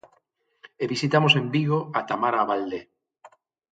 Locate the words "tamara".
2.09-2.39